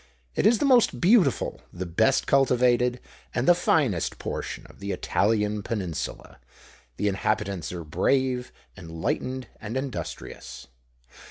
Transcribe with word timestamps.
It 0.33 0.47
is 0.47 0.57
the 0.57 0.65
most 0.65 0.99
beautiful, 0.99 1.61
the 1.71 1.85
best 1.85 2.25
cultivated, 2.25 2.99
and 3.35 3.47
the 3.47 3.53
finest 3.53 4.17
portion 4.17 4.65
of 4.65 4.79
the 4.79 4.91
Italian 4.91 5.61
Peninsula. 5.61 6.39
The 6.97 7.07
inhabitants 7.07 7.71
are 7.71 7.83
brave, 7.83 8.51
enlightened, 8.75 9.45
and 9.61 9.77
industrious. 9.77 10.65